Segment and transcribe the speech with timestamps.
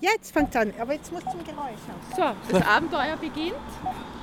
[0.00, 2.16] Jetzt fängt es an, aber jetzt muss zum Geräusch aus.
[2.16, 3.54] So, das Abenteuer beginnt.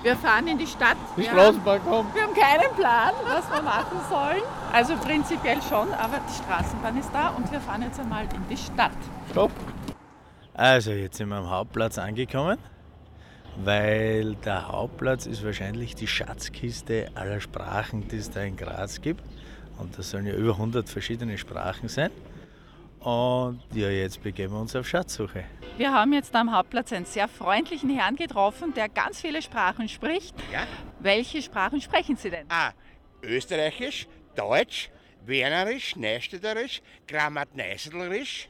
[0.04, 0.96] Wir fahren in die Stadt.
[1.18, 2.16] Die Wir Straßenbahn kommt.
[2.16, 4.44] Wir haben keinen Plan, was wir machen sollen.
[4.72, 8.56] Also prinzipiell schon, aber die Straßenbahn ist da und wir fahren jetzt einmal in die
[8.56, 8.92] Stadt.
[9.32, 9.52] Stopp.
[10.54, 12.58] Also, jetzt sind wir am Hauptplatz angekommen,
[13.58, 19.22] weil der Hauptplatz ist wahrscheinlich die Schatzkiste aller Sprachen, die es da in Graz gibt.
[19.78, 22.12] Und das sollen ja über 100 verschiedene Sprachen sein.
[23.06, 25.44] Und ja, jetzt begeben wir uns auf Schatzsuche.
[25.78, 30.34] Wir haben jetzt am Hauptplatz einen sehr freundlichen Herrn getroffen, der ganz viele Sprachen spricht.
[30.52, 30.66] Ja?
[31.02, 32.48] Welche Sprachen sprechen Sie denn?
[32.50, 32.72] Ah,
[33.22, 34.90] Österreichisch, Deutsch,
[35.24, 38.50] Wienerisch, Neustädterisch, Grammatneißlerisch.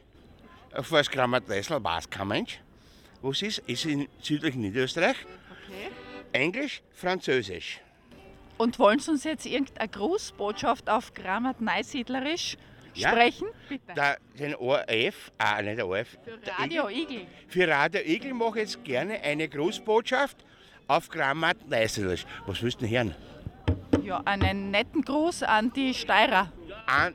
[0.74, 2.62] Auf was Grammatneißl weiß kein Mensch.
[3.22, 3.58] Was ist?
[3.68, 5.18] Ist in südlichen Niederösterreich.
[5.66, 5.92] Okay.
[6.32, 7.82] Englisch, Französisch.
[8.58, 12.56] Und wollen Sie uns jetzt irgendeine Grußbotschaft auf Grammat-Neusiedlerisch
[12.96, 13.10] Ja.
[13.10, 13.48] sprechen?
[13.70, 13.94] Bitte.
[13.96, 16.18] Da, den ORF, ah, nicht der ORF.
[16.24, 17.02] Für der Radio Igel.
[17.02, 17.28] Igel.
[17.48, 20.38] Für Radio Igel mache ich jetzt gerne eine Grußbotschaft
[20.88, 22.26] auf Grammatneißlerisch.
[22.46, 23.16] Was willst du hören?
[24.04, 26.52] Ja, einen netten Gruß an die Steirer.
[26.86, 27.14] An,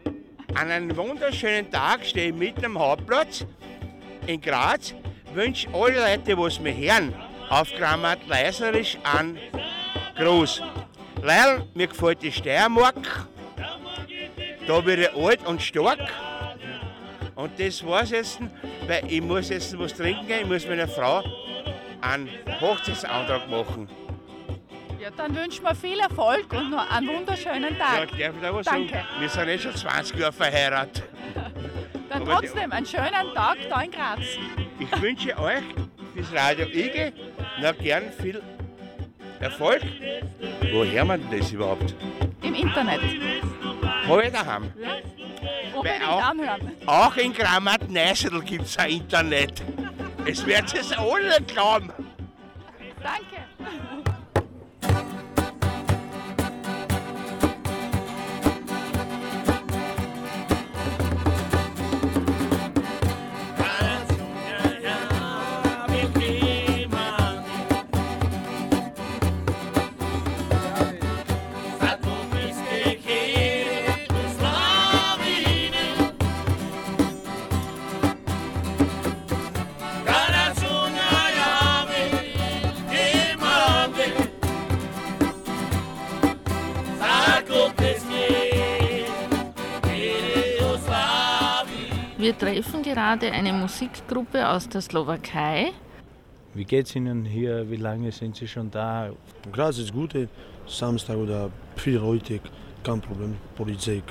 [0.54, 3.46] an einem wunderschönen Tag stehe ich mitten am Hauptplatz
[4.26, 4.94] in Graz,
[5.32, 7.14] wünsche alle Leute, was mir hören,
[7.48, 9.38] auf Grammatleiserisch an
[10.16, 10.62] Gruß.
[11.22, 13.28] Weil mir gefällt die Steiermark,
[14.70, 15.98] da bin ich alt und stark.
[17.34, 18.38] Und das war's jetzt,
[18.86, 21.24] weil ich muss jetzt was trinken gehen, ich muss meiner Frau
[22.00, 22.28] einen
[22.60, 23.88] Hochzeitsantrag machen.
[25.00, 28.10] Ja, dann wünschen wir viel Erfolg und noch einen wunderschönen Ja, Tag.
[28.10, 28.92] darf ich da was Danke.
[28.92, 29.06] sagen?
[29.18, 31.02] Wir sind jetzt schon 20 Jahre verheiratet.
[32.08, 34.20] Dann aber trotzdem einen schönen Tag da in Graz.
[34.78, 35.62] Ich wünsche euch
[36.14, 37.12] fürs Radio Igel
[37.60, 38.40] noch gern viel
[39.40, 39.82] Erfolg.
[40.72, 41.94] Wo hören wir denn das überhaupt?
[42.42, 43.00] Im Internet.
[44.10, 44.72] Habe ich daheim.
[45.74, 46.72] Unbedingt auch- anhören.
[46.86, 49.62] Auch in Grammat Neißel gibt es ein Internet.
[50.26, 51.92] Es wird es alle glauben.
[53.02, 53.39] Danke.
[92.40, 95.72] Treffen gerade eine Musikgruppe aus der Slowakei.
[96.54, 97.70] Wie geht's Ihnen hier?
[97.70, 99.10] Wie lange sind Sie schon da?
[99.52, 100.14] Graz ist gut,
[100.66, 102.40] Samstag oder viele Leute,
[102.82, 103.36] kein Problem.
[103.54, 104.02] Polizei,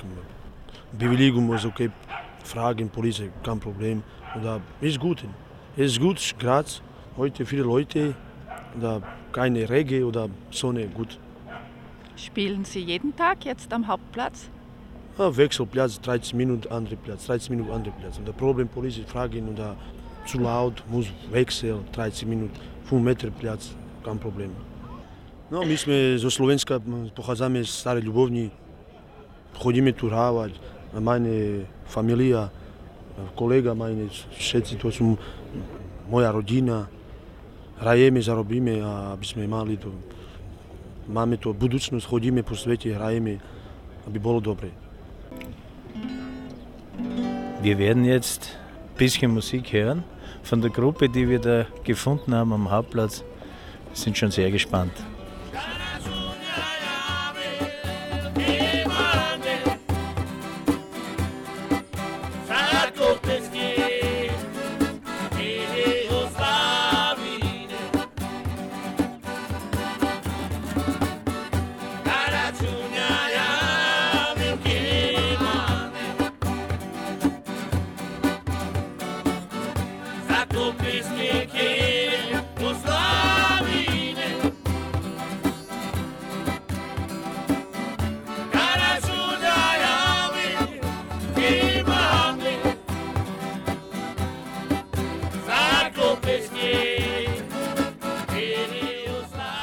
[0.92, 1.90] Bewilligung ist okay,
[2.44, 4.02] Fragen, Polizei, kein Problem.
[4.38, 5.24] Oder ist gut.
[5.76, 6.80] Es ist gut, Graz,
[7.16, 8.14] heute viele Leute,
[8.78, 9.02] oder
[9.32, 11.18] keine Regen oder Sonne, gut.
[12.14, 14.50] Spielen Sie jeden Tag jetzt am Hauptplatz?
[15.28, 18.18] Wechselplatz, 13 Minuten, andere Platz, 13 Minuten, andere Platz.
[18.18, 19.76] Und das Problem, Polizei fragen, oder
[20.24, 22.56] zu laut, muss wechseln, 13 Minuten,
[22.88, 24.50] 5 Meter Platz, kein Problem.
[25.50, 26.78] No, my sme zo Slovenska,
[27.10, 28.54] pochádzame z Starej Ľubovni,
[29.58, 30.54] chodíme tu hrávať,
[30.94, 32.50] a meine familia,
[33.34, 35.18] kolega, meine, všetci, to sú
[36.10, 36.86] moja rodina,
[37.78, 38.82] hrajeme, zarobíme,
[39.14, 39.90] aby sme mali to,
[41.10, 43.38] máme to budúcnosť, chodíme po svete, hrajeme,
[44.06, 44.70] aby bolo dobre.
[47.62, 48.56] Wir werden jetzt
[48.88, 50.02] ein bisschen Musik hören
[50.42, 53.22] von der Gruppe, die wir da gefunden haben am Hauptplatz.
[53.88, 54.94] Wir sind schon sehr gespannt.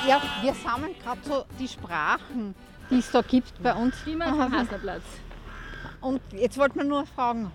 [0.07, 2.56] Ja, wir sammeln gerade so die Sprachen,
[2.89, 3.94] die es da gibt bei uns.
[4.06, 5.04] Immer am Haslerplatz.
[6.00, 7.51] Und jetzt wollten wir nur fragen,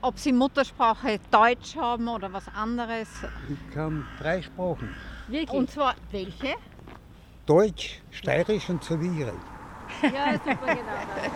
[0.00, 3.08] ob sie Muttersprache Deutsch haben oder was anderes.
[3.48, 4.94] Ich kann drei Sprachen.
[5.26, 5.50] Wirklich?
[5.50, 6.54] Und zwar welche?
[7.46, 8.74] Deutsch, Steirisch ja.
[8.74, 9.32] und Zivil.
[10.02, 10.92] Ja, super, genau.
[11.14, 11.32] Das.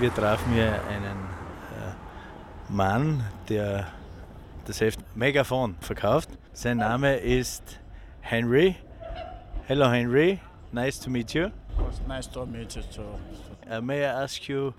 [0.00, 3.88] Wir trafen hier einen äh, Mann, der
[4.64, 6.30] das Heft Megafon verkauft.
[6.52, 7.80] Sein Name ist
[8.20, 8.76] Henry.
[9.66, 10.38] Hello Henry,
[10.70, 11.50] nice to meet you.
[12.06, 13.02] Nice to meet you too.
[13.68, 14.74] Uh, may I ask you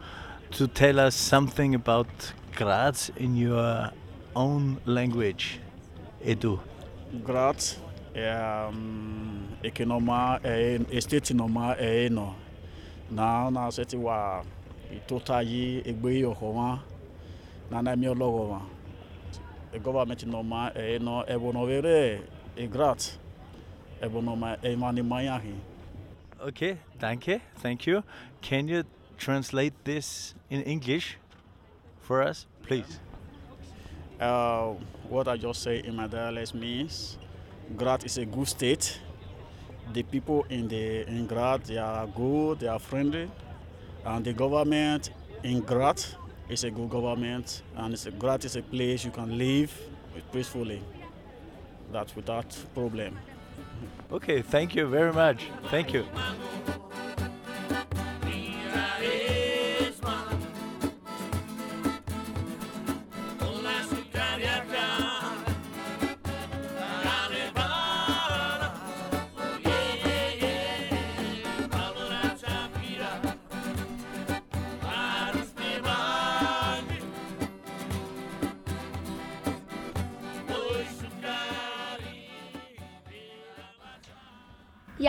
[0.51, 2.07] to tell us something about
[2.55, 3.91] Graz in your
[4.33, 5.59] own language,
[6.23, 6.61] Edu?
[7.25, 7.77] Graz
[8.15, 10.39] é um, é noma
[11.77, 12.33] é eno.
[13.11, 14.41] Na na seti wa
[14.89, 16.81] itota yi egbe yo homa.
[17.69, 18.78] Na na mi ologo wa.
[19.71, 22.23] E government noma é eno e bono vere
[22.55, 23.19] e Graz.
[24.01, 25.55] E bono ma e mani mayahi.
[26.39, 28.03] Okay, danke, thank you.
[28.41, 28.83] Can you
[29.17, 31.17] translate this in English
[32.01, 32.99] for us, please?
[34.19, 34.73] Uh,
[35.09, 37.17] what I just say in my dialect means
[37.77, 38.99] Graz is a good state.
[39.93, 43.29] The people in the in Graz they are good, they are friendly,
[44.03, 45.11] and the government
[45.43, 46.15] in Graz
[46.49, 49.71] is a good government, and it's a, Graz is a place you can live
[50.31, 50.81] peacefully.
[51.91, 53.17] That's without problem.
[54.11, 55.47] Okay, thank you very much.
[55.69, 56.05] Thank you.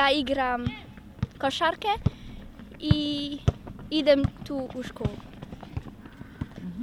[0.01, 0.65] ја играм
[1.39, 1.93] кошарке
[2.79, 3.41] и
[3.91, 5.17] идем ту у школу.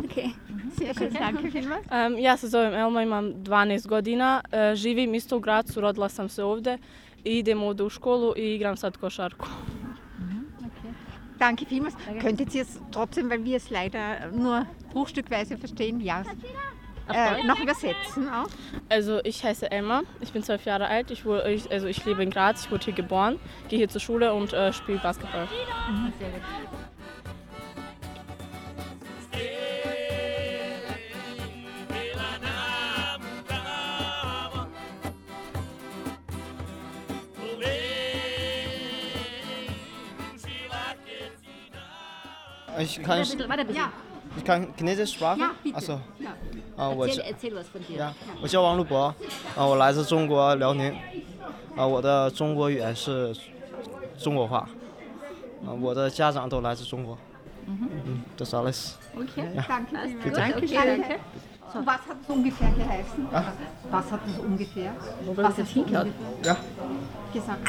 [0.06, 0.34] Okay.
[0.78, 6.30] Um, ја се зовем Елма, имам 12 година, uh, живим исто у град, суродла сам
[6.30, 6.78] се овде
[7.25, 9.48] и идем овде у школу и играм сад кошарку.
[11.40, 11.96] Danke vielmals.
[12.20, 16.24] Könntet ihr es trotzdem, weil wir es leider nur bruchstückweise verstehen, ja,
[17.13, 18.48] äh, noch übersetzen auch?
[18.89, 22.24] Also ich heiße Emma, ich bin zwölf Jahre alt, ich, wurde, ich, also ich lebe
[22.24, 23.39] in Graz, ich wurde hier geboren,
[23.69, 25.48] gehe hier zur Schule und äh, spiele Basketball.
[42.80, 44.06] Ich kann, ich, Warte ein bisschen.
[44.37, 45.41] ich kann Chinesisch Sprache.
[45.41, 45.76] Ja, bitte.
[45.76, 46.31] Also, Ja.
[46.76, 47.99] Ah,我 Erzähl, 叫 erzähl was von dir.
[47.99, 49.14] 呀，我叫王路博，
[49.56, 50.94] 啊，我来自中国辽宁，
[51.76, 53.35] 啊，我的中国语言是
[54.19, 54.67] 中国话，
[55.67, 57.17] 啊，我的家长都来自中国。
[57.67, 58.94] 嗯，das alles。
[59.14, 59.62] Okay, Ja.
[59.69, 60.35] danke vielmals.
[60.35, 61.00] Danke Okay, schön.
[61.03, 61.20] danke.
[61.73, 63.26] So, was hat es ungefähr geheißen?
[63.32, 63.53] Ah.
[63.91, 64.93] Was hat es ungefähr?
[65.25, 66.06] Wo wir was das hast du hingehört?
[66.06, 66.56] ungefähr Ja.
[67.32, 67.69] gesagt?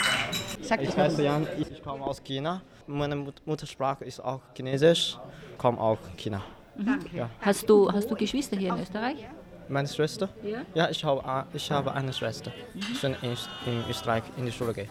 [0.62, 1.04] Sag Ich doch mal.
[1.06, 2.62] heiße Jan, ich komme aus China.
[2.88, 5.18] Meine Mut- Muttersprache ist auch Chinesisch,
[5.57, 6.42] komme auch China.
[6.79, 7.17] Danke.
[7.17, 7.31] Ja.
[7.41, 9.27] Hast du, hast du Geschwister hier in Österreich?
[9.69, 10.29] Meine Schwester?
[10.43, 10.63] Ja.
[10.75, 12.53] Ja, ich habe, ich habe eine Schwester.
[12.75, 13.37] Ich bin in,
[13.67, 14.89] in Österreich in die Schule gehe.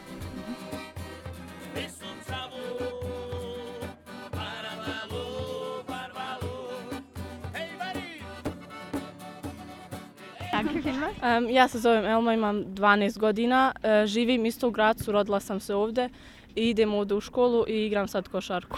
[10.52, 11.16] Danke vielmals.
[11.22, 15.60] Um, ja se zovem Elma, imam 12 godina, e, živim isto u Gracu, rodila sam
[15.60, 16.10] se ovde
[16.56, 18.78] i idem ovde u školu i igram sad košarku.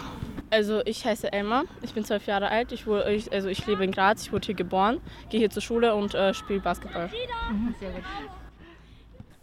[0.50, 3.84] Also ich heiße Emma, ich bin zwölf Jahre alt, ich, wurde, ich, also ich lebe
[3.84, 7.08] in Graz, ich wurde hier geboren, gehe hier zur Schule und äh, spiele Basketball.
[7.78, 8.02] Sehr gut.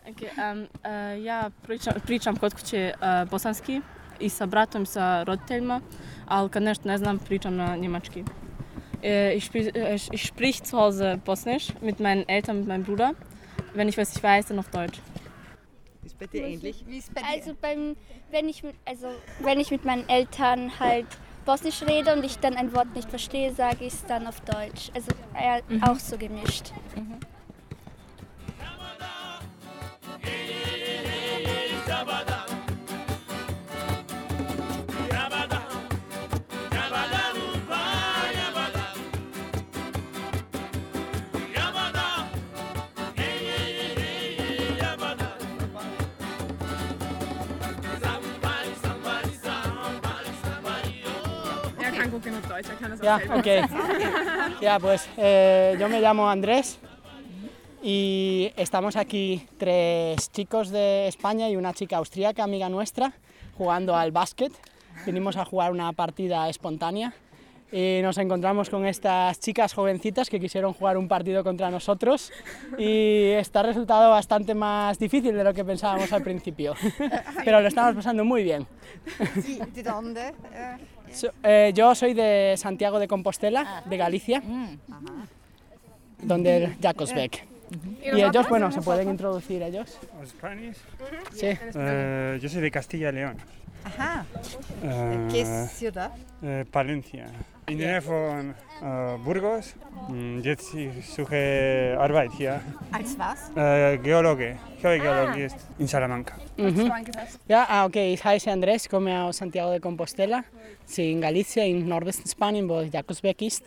[0.09, 3.81] Okay, um, uh, ja pričam, pričam kod kuće uh, bosanski
[4.19, 5.81] i sa bratom i sa roditeljima,
[6.25, 8.23] ali kad nešto ne znam pričam na njemački.
[9.01, 12.83] Äh, ich, spiel, äh, ich, ich sprich zu Hause Bosnisch mit meinen Eltern, mit meinem
[12.83, 13.13] Bruder.
[13.73, 14.99] Wenn ich was nicht weiß, dann auf Deutsch.
[16.19, 16.83] Ist bei dir ähnlich?
[17.31, 17.95] Also beim,
[18.31, 19.07] wenn ich mit, also
[19.39, 21.05] wenn ich mit meinen Eltern halt
[21.45, 24.89] Bosnisch rede und ich dann ein Wort nicht verstehe, sage ich es dann auf Deutsch.
[24.93, 25.83] Also eher Mhm.
[25.83, 26.71] auch so gemischt.
[26.95, 27.01] Er
[51.97, 53.35] kann gut genug Deutsch, er kann das auch Ya, selber.
[53.37, 54.59] ok.
[54.61, 56.79] Ya, pues eh, yo me llamo Andrés
[57.83, 63.13] y estamos aquí tres chicos de España y una chica austríaca, amiga nuestra,
[63.57, 64.51] jugando al básquet.
[65.05, 67.13] Vinimos a jugar una partida espontánea
[67.71, 72.31] y nos encontramos con estas chicas jovencitas que quisieron jugar un partido contra nosotros
[72.79, 76.73] y está resultado bastante más difícil de lo que pensábamos al principio,
[77.45, 78.65] pero lo estamos pasando muy bien.
[79.75, 80.33] ¿De dónde?
[81.11, 84.41] So- eh, yo soy de Santiago de Compostela, de Galicia,
[86.21, 87.45] donde Jacobsbeck.
[87.69, 87.75] ¿Y
[88.07, 88.35] Y nosotros?
[88.35, 89.97] ellos, bueno, ¿Y se pueden introducir ellos.
[90.25, 90.77] Spanish?
[91.33, 91.47] Sí.
[91.75, 93.37] Eh, yo soy de Castilla y León.
[93.83, 94.25] Aha.
[94.83, 96.11] Eh, ¿Qué ciudad?
[96.43, 97.27] eh, Palencia.
[97.69, 99.75] In der Nähe von äh, Burgos.
[100.07, 102.61] Mm, Jetzt ich suche Arbeit hier.
[102.93, 103.51] Als was?
[103.57, 104.55] Äh, Geologe.
[104.81, 106.35] Geologie ist in Salamanca.
[106.55, 106.89] Mhm.
[107.45, 110.45] Ja, ah, okay, ich heiße Andrés, komme aus Santiago de Compostela,
[110.85, 113.65] sie in Galicia, im Nordwesten Spanien, wo Jacobsbeck ist.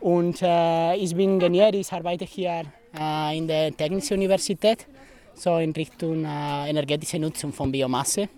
[0.00, 2.64] Und äh, ich bin Ingenieur, ich arbeite hier
[2.98, 4.88] äh, in der Technischen Universität,
[5.34, 8.28] so in Richtung äh, energetische Nutzung von Biomasse.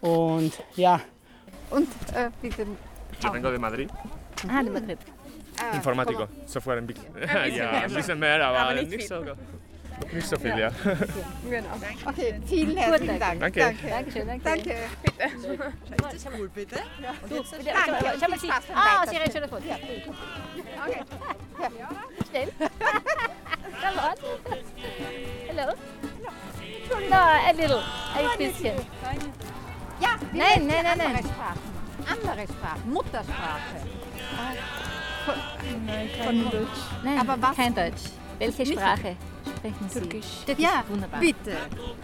[0.00, 0.98] Und ja.
[1.68, 2.66] Und äh, bitte.
[3.22, 3.90] Yo vengo de Madrid.
[4.48, 4.98] Ah, de Madrid.
[5.74, 6.96] Informático, software en Big.
[6.96, 7.94] Ja, mehr ein schon.
[7.94, 9.22] bisschen mehr, aber, nicht nicht, so,
[10.12, 10.70] nicht so viel, ja.
[11.48, 11.68] Genau.
[12.06, 13.40] Okay, vielen herzlichen Dank.
[13.40, 13.60] Danke.
[13.60, 13.88] Danke.
[13.88, 14.44] Dankeschön, danke.
[14.44, 14.74] Danke.
[15.02, 15.30] Bitte.
[16.36, 16.76] Cool, bitte.
[17.28, 18.38] Du, Danke.
[18.38, 19.04] Spaß Ah.
[21.60, 21.88] Ja.
[22.20, 22.48] Okay.
[22.48, 22.52] Schnell.
[23.80, 24.16] Come on.
[25.48, 25.74] Hello.
[27.08, 27.82] No, a little.
[28.16, 28.74] Ein bisschen.
[30.00, 31.61] Ja, wie Nein, heißt nein, die nein, nein.
[32.32, 32.92] Andere Sprachen.
[32.92, 33.76] Muttersprache.
[35.86, 36.80] Nein, Von- kein Deutsch.
[37.04, 37.56] Nein, Aber was?
[37.56, 38.02] kein Deutsch.
[38.38, 39.16] Welche Sprache
[39.56, 40.00] sprechen Sie?
[40.00, 40.26] Türkisch.
[40.46, 41.20] Türkisch, Ja, wunderbar.
[41.20, 41.56] bitte.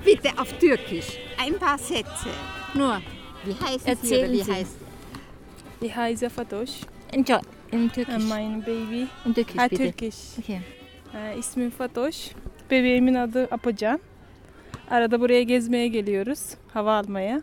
[0.05, 1.19] Bitte auf Türkisch.
[1.39, 2.31] Ein paar Sätze.
[2.75, 3.01] Nur,
[3.45, 4.53] wie heißen Sie oder Erzählen wie Sie.
[4.53, 4.77] heißt
[5.81, 6.71] Ich heiße Fatoş.
[7.13, 7.25] In,
[7.73, 8.25] in Türkisch.
[8.29, 9.07] Mein baby.
[9.25, 9.77] In Türkisch, Ha, bitte.
[9.85, 10.39] Türkisch.
[10.39, 10.61] Okay.
[11.15, 12.31] Ee, ismim Fatoş.
[12.71, 14.01] Bebeğimin adı Apocan.
[14.91, 16.55] Arada buraya gezmeye geliyoruz.
[16.75, 17.41] Hava almaya.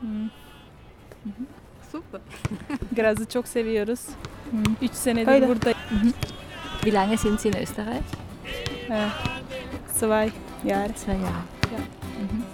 [0.00, 0.28] Hmm.
[1.92, 2.20] Super.
[2.96, 4.00] Graz'ı çok seviyoruz.
[4.82, 5.48] 3 senedir Öyle.
[5.48, 5.72] burada.
[6.80, 8.04] Wie lange sind Sie in Österreich?
[9.98, 10.30] Zwei
[10.64, 10.92] Jahre.
[10.94, 11.44] Zwei Jahre.
[11.72, 11.78] Ja.
[12.20, 12.44] أم،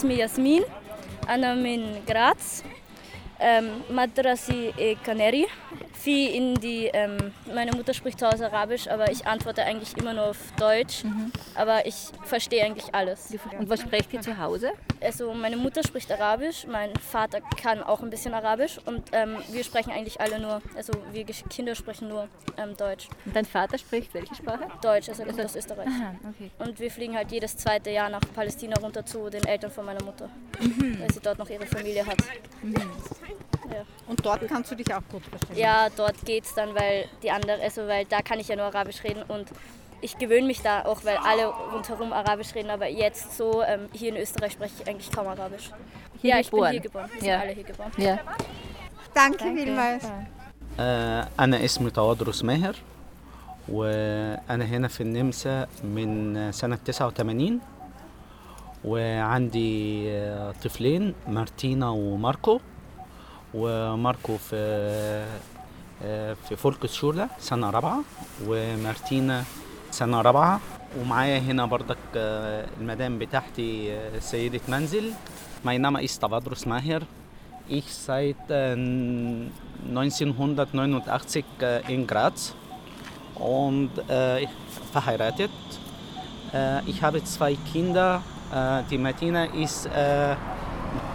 [0.00, 0.62] اسمي ياسمين
[1.28, 2.00] أنا من
[3.41, 5.47] ähm, Madrasi e Kaneri.
[6.03, 10.13] Wie in die, ähm, meine Mutter spricht zu Hause Arabisch, aber ich antworte eigentlich immer
[10.13, 11.03] nur auf Deutsch.
[11.03, 11.31] Mhm.
[11.53, 13.33] Aber ich verstehe eigentlich alles.
[13.59, 14.71] Und was sprecht ihr zu Hause?
[14.99, 19.63] Also meine Mutter spricht Arabisch, mein Vater kann auch ein bisschen Arabisch und ähm, wir
[19.63, 23.07] sprechen eigentlich alle nur, also wir Kinder sprechen nur ähm, Deutsch.
[23.25, 24.67] Und dein Vater spricht welche Sprache?
[24.81, 25.87] Deutsch, also er kommt aus Österreich.
[25.87, 26.51] Aha, okay.
[26.59, 30.03] Und wir fliegen halt jedes zweite Jahr nach Palästina runter zu den Eltern von meiner
[30.03, 30.29] Mutter,
[30.59, 30.99] mhm.
[30.99, 32.17] weil sie dort noch ihre Familie hat.
[32.61, 32.75] Mhm.
[33.70, 33.82] Ja.
[34.08, 35.56] Und dort kannst du dich auch gut verstehen.
[35.56, 39.02] Ja, dort geht's dann, weil die andere, also weil da kann ich ja nur Arabisch
[39.04, 39.48] reden und
[40.02, 44.10] ich gewöhne mich da auch, weil alle rundherum Arabisch reden, aber jetzt so ähm, hier
[44.14, 45.70] in Österreich spreche ich eigentlich kaum Arabisch.
[46.22, 46.72] Hier ja, ich bin geboren.
[46.72, 47.10] hier geboren.
[47.18, 47.32] Wir Ja.
[47.38, 47.92] sind alle hier geboren.
[47.96, 48.18] Ja.
[49.14, 50.04] Danke, vielmals.
[50.80, 52.76] آه، أنا اسمي توادرس ماهر
[53.68, 57.60] وأنا هنا في النمسا من سنة 89
[58.84, 62.60] وعندي آه، طفلين مارتينا وماركو
[63.53, 64.55] وماركو في
[66.03, 67.99] آه، في فولكس شولا سنة رابعة
[68.47, 69.43] ومارتينا
[69.91, 70.59] سنة رابعة.
[70.99, 75.11] ومعايا هنا بردك آه، المدام بتاعتي آه، سيدة منزل.
[75.65, 77.03] ماي نام ايس تافادروس ماهر
[77.71, 81.01] إيش سايت 1989
[81.89, 82.53] ان جراتس
[83.41, 84.47] und äh,
[84.91, 85.51] verheiratet.
[86.53, 88.21] Äh, ich habe zwei Kinder.
[88.53, 90.35] Äh, die, Martina ist, äh,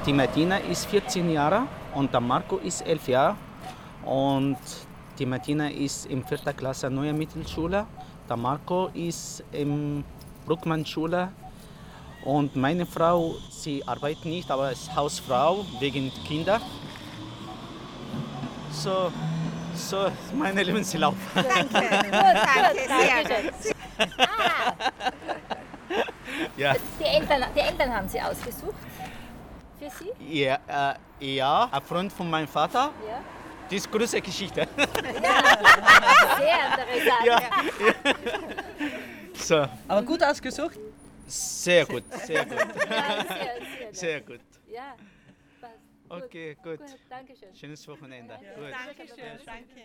[0.07, 1.63] die Martina ist 14 Jahre.
[1.97, 3.37] Und der Marco ist 11 Jahre
[4.05, 4.59] und
[5.19, 7.87] die Martina ist in vierter Klasse neue Mittelschule.
[8.29, 10.05] Der Marco ist im
[10.45, 11.33] Bruckmann-Schule
[12.25, 16.61] und meine Frau, sie arbeitet nicht, aber ist Hausfrau wegen Kinder.
[18.71, 19.11] So,
[19.75, 21.15] so ist mein Lebenslauf.
[21.35, 21.67] Danke,
[22.11, 23.77] danke, sehr gut.
[26.59, 26.75] Ja.
[27.01, 28.75] Die Eltern, die Eltern haben Sie ausgesucht
[29.91, 30.39] für Sie?
[30.43, 30.59] Ja,
[31.21, 32.93] äh, ja, ein Freund von meinem Vater.
[33.07, 33.23] Ja.
[33.65, 34.69] Das ist eine große Geschichte.
[34.77, 37.25] Sehr interessant.
[37.25, 37.41] Ja.
[39.35, 40.79] So, Aber gut ausgesucht.
[41.27, 42.59] sehr gut, sehr gut.
[42.59, 44.41] Ja, sehr, sehr, Sehr gut.
[44.69, 44.95] Ja,
[45.61, 45.75] passt.
[46.09, 46.79] Okay, gut.
[46.79, 47.55] Gut, Dankeschön.
[47.55, 48.35] Schönes Wochenende.
[48.35, 48.73] Ja, Gut.
[48.73, 49.45] danke schön, Ja.
[49.45, 49.81] danke.